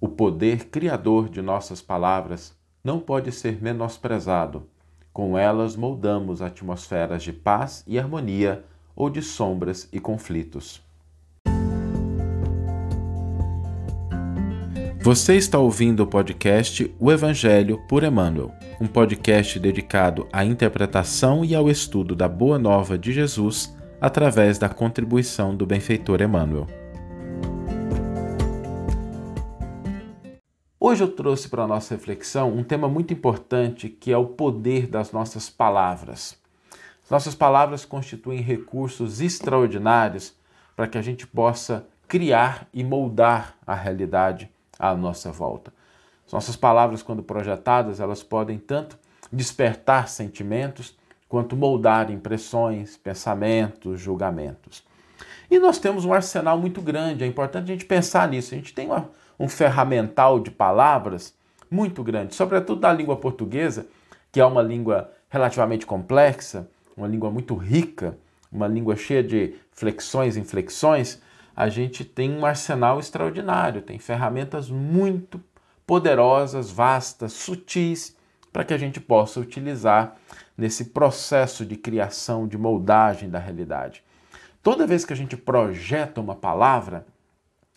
[0.00, 4.68] O poder criador de nossas palavras não pode ser menosprezado.
[5.12, 8.64] Com elas moldamos atmosferas de paz e harmonia
[8.94, 10.80] ou de sombras e conflitos.
[15.00, 21.56] Você está ouvindo o podcast O Evangelho por Emmanuel, um podcast dedicado à interpretação e
[21.56, 26.68] ao estudo da Boa Nova de Jesus através da contribuição do benfeitor Emmanuel.
[30.88, 34.86] Hoje eu trouxe para a nossa reflexão um tema muito importante que é o poder
[34.86, 36.34] das nossas palavras.
[37.10, 40.34] Nossas palavras constituem recursos extraordinários
[40.74, 45.70] para que a gente possa criar e moldar a realidade à nossa volta.
[46.32, 48.98] Nossas palavras, quando projetadas, elas podem tanto
[49.30, 50.96] despertar sentimentos
[51.28, 54.82] quanto moldar impressões, pensamentos, julgamentos.
[55.50, 58.54] E nós temos um arsenal muito grande, é importante a gente pensar nisso.
[58.54, 61.34] A gente tem uma um ferramental de palavras
[61.70, 63.86] muito grande, sobretudo da língua portuguesa,
[64.32, 68.16] que é uma língua relativamente complexa, uma língua muito rica,
[68.50, 71.20] uma língua cheia de flexões e inflexões,
[71.54, 75.40] a gente tem um arsenal extraordinário, tem ferramentas muito
[75.86, 78.16] poderosas, vastas, sutis,
[78.52, 80.16] para que a gente possa utilizar
[80.56, 84.02] nesse processo de criação, de moldagem da realidade.
[84.62, 87.06] Toda vez que a gente projeta uma palavra,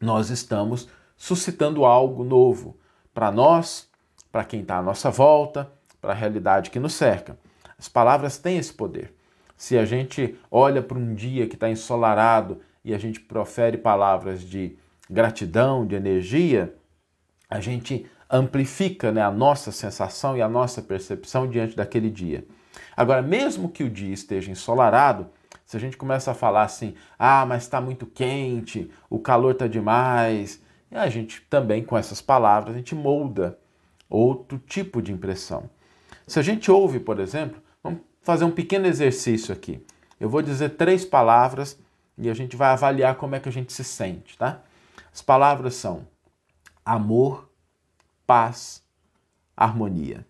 [0.00, 0.88] nós estamos
[1.22, 2.76] suscitando algo novo
[3.14, 3.88] para nós,
[4.32, 5.70] para quem está à nossa volta,
[6.00, 7.38] para a realidade que nos cerca.
[7.78, 9.14] As palavras têm esse poder.
[9.56, 14.42] Se a gente olha para um dia que está ensolarado e a gente profere palavras
[14.42, 14.76] de
[15.08, 16.74] gratidão, de energia,
[17.48, 22.44] a gente amplifica né, a nossa sensação e a nossa percepção diante daquele dia.
[22.96, 25.28] Agora, mesmo que o dia esteja ensolarado,
[25.64, 29.68] se a gente começa a falar assim, ah, mas está muito quente, o calor está
[29.68, 30.60] demais,
[30.92, 33.58] e a gente também, com essas palavras, a gente molda
[34.10, 35.70] outro tipo de impressão.
[36.26, 39.84] Se a gente ouve, por exemplo, vamos fazer um pequeno exercício aqui.
[40.20, 41.78] Eu vou dizer três palavras
[42.18, 44.60] e a gente vai avaliar como é que a gente se sente, tá?
[45.10, 46.06] As palavras são
[46.84, 47.50] amor,
[48.26, 48.84] paz,
[49.56, 50.26] harmonia.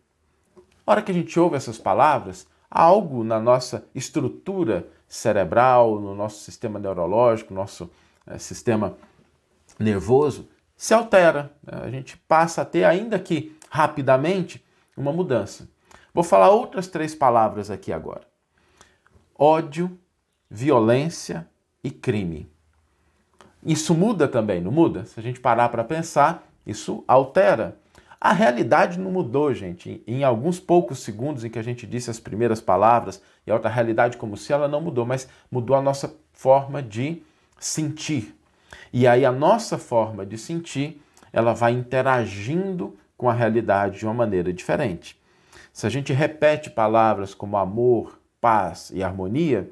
[0.86, 6.38] Na hora que a gente ouve essas palavras, algo na nossa estrutura cerebral, no nosso
[6.44, 7.90] sistema neurológico, no nosso
[8.26, 8.96] é, sistema
[9.78, 10.48] nervoso,
[10.82, 11.52] se altera.
[11.62, 11.80] Né?
[11.80, 14.64] A gente passa a ter, ainda que rapidamente,
[14.96, 15.68] uma mudança.
[16.12, 18.22] Vou falar outras três palavras aqui agora:
[19.38, 19.96] ódio,
[20.50, 21.48] violência
[21.84, 22.50] e crime.
[23.64, 25.04] Isso muda também, não muda?
[25.04, 27.78] Se a gente parar para pensar, isso altera.
[28.20, 30.02] A realidade não mudou, gente.
[30.04, 33.70] Em alguns poucos segundos em que a gente disse as primeiras palavras, e a outra
[33.70, 37.22] realidade como se ela não mudou, mas mudou a nossa forma de
[37.56, 38.34] sentir.
[38.92, 41.02] E aí a nossa forma de sentir,
[41.32, 45.20] ela vai interagindo com a realidade de uma maneira diferente.
[45.72, 49.70] Se a gente repete palavras como amor, paz e harmonia,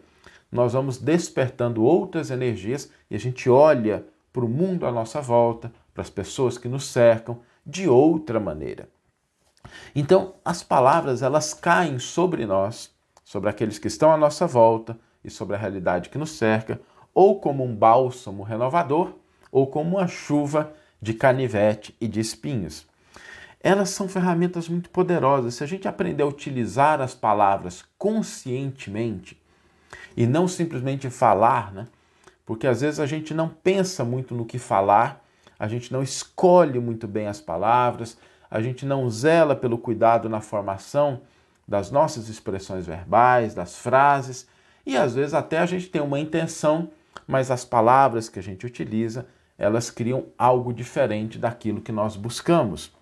[0.50, 5.72] nós vamos despertando outras energias e a gente olha para o mundo à nossa volta,
[5.93, 8.89] para as pessoas que nos cercam, de outra maneira.
[9.94, 12.91] Então, as palavras elas caem sobre nós,
[13.25, 16.81] sobre aqueles que estão à nossa volta e sobre a realidade que nos cerca,
[17.15, 19.12] ou como um bálsamo renovador,
[19.50, 22.87] ou como uma chuva de canivete e de espinhos.
[23.62, 25.54] Elas são ferramentas muito poderosas.
[25.54, 29.38] Se a gente aprender a utilizar as palavras conscientemente
[30.16, 31.87] e não simplesmente falar, né?
[32.47, 35.25] Porque às vezes a gente não pensa muito no que falar,
[35.59, 38.16] a gente não escolhe muito bem as palavras,
[38.50, 41.21] a gente não zela pelo cuidado na formação
[41.69, 44.48] das nossas expressões verbais, das frases,
[44.84, 46.91] e às vezes até a gente tem uma intenção
[47.30, 49.24] mas as palavras que a gente utiliza,
[49.56, 52.92] elas criam algo diferente daquilo que nós buscamos.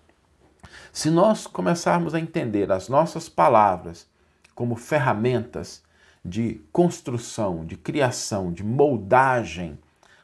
[0.93, 4.07] Se nós começarmos a entender as nossas palavras
[4.53, 5.81] como ferramentas
[6.23, 9.79] de construção, de criação, de moldagem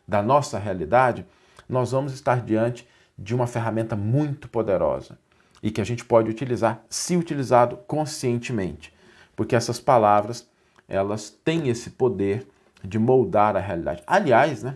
[0.07, 1.25] da nossa realidade,
[1.67, 2.87] nós vamos estar diante
[3.17, 5.17] de uma ferramenta muito poderosa
[5.63, 8.93] e que a gente pode utilizar se utilizado conscientemente,
[9.35, 10.47] porque essas palavras
[10.87, 12.46] elas têm esse poder
[12.83, 14.03] de moldar a realidade.
[14.05, 14.75] Aliás, né,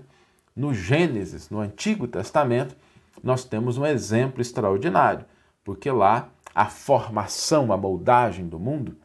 [0.56, 2.76] no Gênesis, no Antigo Testamento,
[3.24, 5.26] nós temos um exemplo extraordinário,
[5.64, 8.96] porque lá a formação, a moldagem do mundo,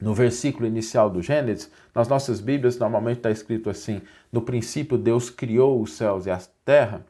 [0.00, 5.30] no versículo inicial do Gênesis, nas nossas Bíblias normalmente está escrito assim: no princípio Deus
[5.30, 7.04] criou os céus e a terra.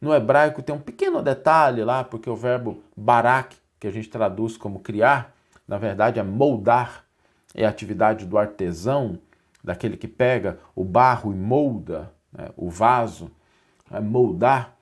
[0.00, 4.56] No hebraico tem um pequeno detalhe lá, porque o verbo barak, que a gente traduz
[4.56, 5.34] como criar,
[5.66, 7.04] na verdade é moldar,
[7.54, 9.18] é a atividade do artesão,
[9.62, 13.30] daquele que pega o barro e molda né, o vaso,
[14.02, 14.76] moldar.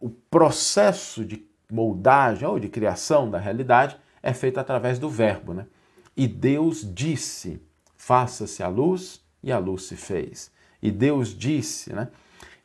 [0.00, 5.66] o processo de moldagem ou de criação da realidade é feito através do verbo, né?
[6.16, 7.62] E Deus disse:
[7.96, 10.50] faça-se a luz, e a luz se fez.
[10.80, 12.08] E Deus disse, né?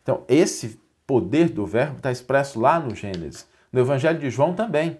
[0.03, 3.47] Então, esse poder do verbo está expresso lá no Gênesis.
[3.71, 4.99] No Evangelho de João também.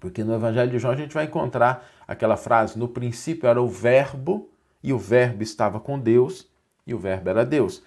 [0.00, 3.68] Porque no Evangelho de João a gente vai encontrar aquela frase: no princípio era o
[3.68, 4.50] Verbo,
[4.86, 6.46] e o Verbo estava com Deus,
[6.86, 7.82] e o Verbo era Deus.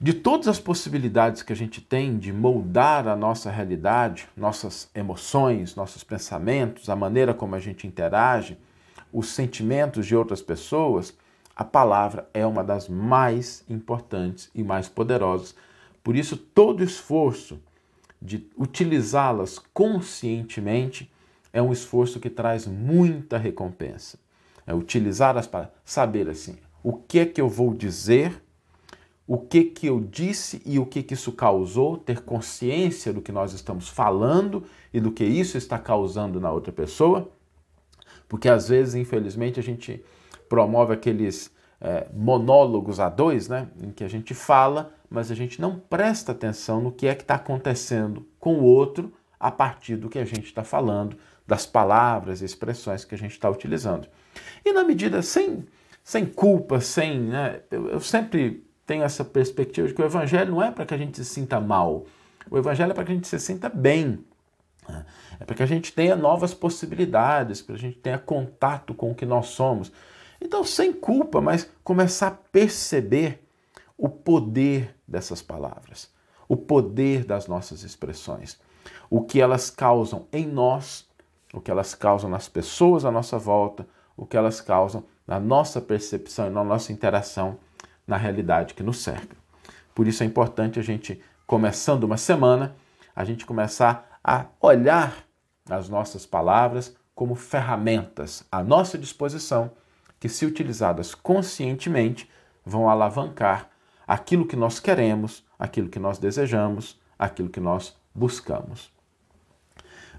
[0.00, 5.76] De todas as possibilidades que a gente tem de moldar a nossa realidade, nossas emoções,
[5.76, 8.58] nossos pensamentos, a maneira como a gente interage,
[9.12, 11.16] os sentimentos de outras pessoas,
[11.54, 15.54] a palavra é uma das mais importantes e mais poderosas.
[16.02, 17.60] Por isso, todo esforço
[18.20, 21.08] de utilizá-las conscientemente
[21.52, 24.18] é um esforço que traz muita recompensa.
[24.68, 28.40] É utilizar as palavras, saber assim, o que é que eu vou dizer
[29.28, 33.30] o que que eu disse e o que que isso causou, ter consciência do que
[33.30, 37.30] nós estamos falando e do que isso está causando na outra pessoa,
[38.26, 40.02] porque às vezes, infelizmente, a gente
[40.48, 45.60] promove aqueles é, monólogos a dois, né, em que a gente fala, mas a gente
[45.60, 50.08] não presta atenção no que é que está acontecendo com o outro a partir do
[50.08, 54.06] que a gente está falando, das palavras e expressões que a gente está utilizando.
[54.62, 55.64] E na medida sem,
[56.04, 57.20] sem culpa, sem.
[57.20, 60.92] Né, eu, eu sempre tenho essa perspectiva de que o evangelho não é para que
[60.92, 62.04] a gente se sinta mal.
[62.50, 64.22] O evangelho é para que a gente se sinta bem.
[64.86, 65.06] Né?
[65.40, 69.10] É para que a gente tenha novas possibilidades, para que a gente tenha contato com
[69.10, 69.90] o que nós somos.
[70.38, 73.42] Então, sem culpa, mas começar a perceber
[73.96, 76.10] o poder dessas palavras,
[76.46, 78.60] o poder das nossas expressões,
[79.08, 81.07] o que elas causam em nós,
[81.52, 83.86] o que elas causam nas pessoas à nossa volta,
[84.16, 87.58] o que elas causam na nossa percepção e na nossa interação
[88.06, 89.36] na realidade que nos cerca.
[89.94, 92.74] Por isso é importante a gente, começando uma semana,
[93.14, 95.24] a gente começar a olhar
[95.68, 99.72] as nossas palavras como ferramentas à nossa disposição,
[100.20, 102.30] que, se utilizadas conscientemente,
[102.64, 103.68] vão alavancar
[104.06, 108.92] aquilo que nós queremos, aquilo que nós desejamos, aquilo que nós buscamos.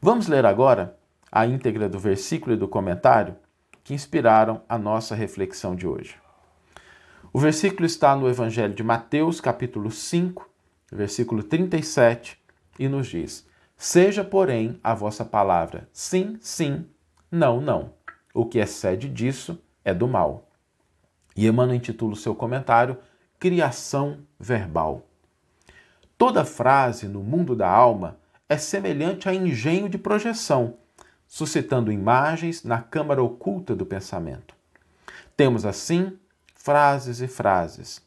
[0.02, 0.99] Vamos ler agora
[1.32, 3.36] a íntegra do versículo e do comentário
[3.84, 6.16] que inspiraram a nossa reflexão de hoje.
[7.32, 10.50] O versículo está no Evangelho de Mateus, capítulo 5,
[10.92, 12.40] versículo 37,
[12.78, 13.48] e nos diz:
[13.78, 16.86] Seja, porém, a vossa palavra sim, sim,
[17.32, 17.94] não, não.
[18.34, 20.50] O que excede disso é do mal.
[21.36, 22.98] E Emmanuel intitula o seu comentário
[23.40, 25.04] Criação Verbal.
[26.18, 28.18] Toda frase no mundo da alma
[28.50, 30.78] é semelhante a engenho de projeção,
[31.30, 34.56] suscitando imagens na câmara oculta do pensamento.
[35.38, 36.18] Temos, assim,
[36.56, 38.02] frases e frases,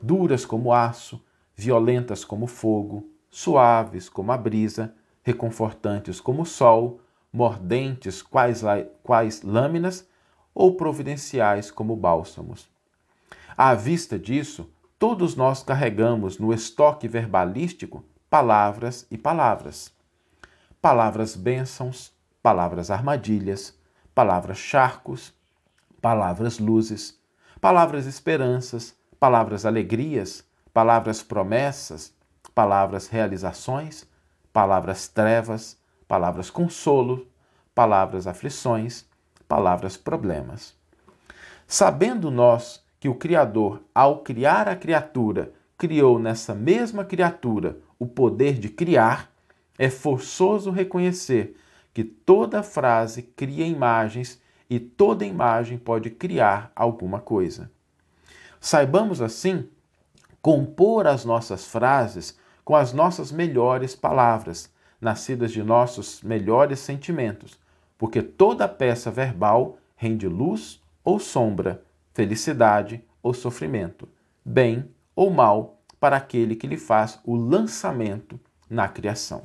[0.00, 1.20] duras como aço,
[1.56, 4.94] violentas como fogo, suaves como a brisa,
[5.24, 7.00] reconfortantes como o sol,
[7.32, 8.62] mordentes quais,
[9.02, 10.08] quais lâminas
[10.54, 12.70] ou providenciais como bálsamos.
[13.56, 14.70] À vista disso,
[15.00, 19.92] todos nós carregamos no estoque verbalístico palavras e palavras.
[20.80, 23.76] Palavras bênçãos, palavras armadilhas,
[24.14, 25.34] palavras charcos,
[26.00, 27.18] palavras luzes,
[27.60, 32.12] palavras esperanças, palavras alegrias, palavras promessas,
[32.54, 34.06] palavras realizações,
[34.52, 35.76] palavras trevas,
[36.06, 37.26] palavras consolo,
[37.74, 39.04] palavras aflições,
[39.46, 40.74] palavras problemas.
[41.66, 48.54] Sabendo nós que o Criador, ao criar a criatura, criou nessa mesma criatura o poder
[48.58, 49.30] de criar,
[49.78, 51.56] é forçoso reconhecer
[51.92, 57.70] que toda frase cria imagens e toda imagem pode criar alguma coisa.
[58.60, 59.68] Saibamos assim
[60.42, 67.58] compor as nossas frases com as nossas melhores palavras, nascidas de nossos melhores sentimentos,
[67.96, 74.08] porque toda peça verbal rende luz ou sombra, felicidade ou sofrimento,
[74.44, 79.44] bem ou mal para aquele que lhe faz o lançamento na criação.